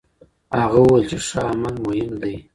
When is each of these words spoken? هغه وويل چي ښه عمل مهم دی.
هغه 0.59 0.79
وويل 0.83 1.05
چي 1.09 1.17
ښه 1.27 1.39
عمل 1.49 1.75
مهم 1.85 2.11
دی. 2.21 2.33